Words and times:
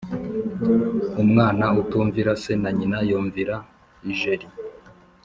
Umwana 1.23 1.65
utumvira 1.81 2.31
se 2.43 2.51
na 2.61 2.69
nyina 2.77 2.97
yumvira 3.09 3.55
ijeri. 4.11 4.47